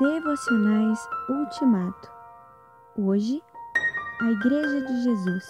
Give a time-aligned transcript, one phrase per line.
[0.00, 2.08] Devocionais Ultimato.
[2.96, 3.42] Hoje,
[4.18, 5.44] a Igreja de Jesus.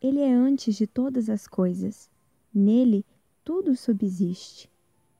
[0.00, 2.10] Ele é antes de todas as coisas.
[2.52, 3.06] Nele,
[3.44, 4.68] tudo subsiste.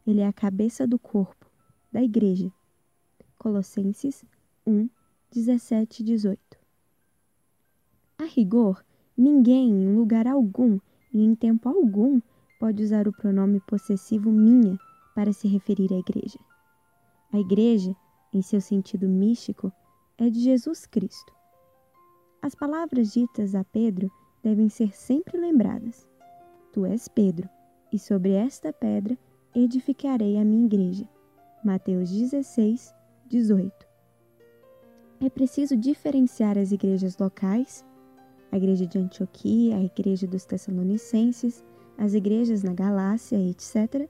[0.05, 1.49] Ele é a cabeça do corpo,
[1.93, 2.53] da Igreja.
[3.39, 4.25] Colossenses
[4.67, 4.91] 1,
[5.31, 6.59] 17 e 18.
[8.19, 8.85] A rigor,
[9.17, 10.81] ninguém, em lugar algum
[11.15, 12.21] e em tempo algum,
[12.59, 14.77] pode usar o pronome possessivo minha
[15.15, 16.41] para se referir à Igreja.
[17.33, 17.97] A igreja,
[18.31, 19.73] em seu sentido místico,
[20.19, 21.33] é de Jesus Cristo.
[22.43, 24.11] As palavras ditas a Pedro
[24.43, 26.07] devem ser sempre lembradas.
[26.73, 27.49] Tu és Pedro,
[27.91, 29.17] e sobre esta pedra
[29.55, 31.09] edificarei a minha igreja.
[31.65, 32.93] Mateus 16,
[33.29, 33.73] 18.
[35.21, 37.83] É preciso diferenciar as igrejas locais,
[38.51, 41.65] a igreja de Antioquia, a igreja dos Tessalonicenses,
[41.97, 44.07] as igrejas na Galácia, etc.,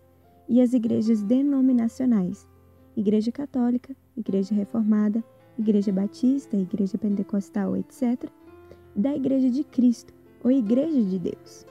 [0.48, 2.48] e as igrejas denominacionais,
[2.96, 5.22] Igreja Católica, Igreja Reformada,
[5.58, 8.30] Igreja Batista, Igreja Pentecostal, etc.,
[8.94, 10.12] da Igreja de Cristo
[10.42, 11.66] ou Igreja de Deus.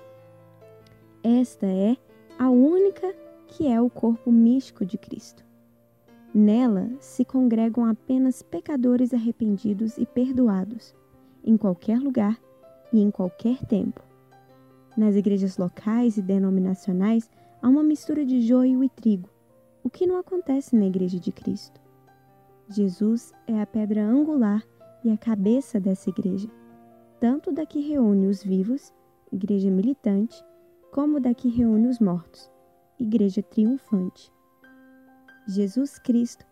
[1.23, 1.95] Esta é
[2.39, 3.13] a única
[3.47, 5.43] que é o corpo místico de Cristo.
[6.33, 10.95] Nela se congregam apenas pecadores arrependidos e perdoados,
[11.43, 12.39] em qualquer lugar
[12.93, 14.01] e em qualquer tempo.
[14.95, 17.29] Nas igrejas locais e denominacionais
[17.61, 19.29] há uma mistura de joio e trigo,
[19.91, 21.79] o que não acontece na Igreja de Cristo.
[22.69, 24.63] Jesus é a pedra angular
[25.03, 26.49] e a cabeça dessa igreja,
[27.19, 28.93] tanto da que reúne os vivos,
[29.33, 30.41] igreja militante,
[30.93, 32.49] como da que reúne os mortos,
[32.97, 34.31] igreja triunfante.
[35.45, 36.45] Jesus Cristo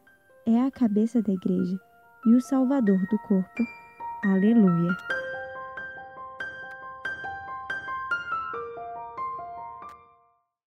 [0.45, 1.80] é a cabeça da igreja
[2.26, 3.64] e o salvador do corpo.
[4.26, 5.19] Aleluia.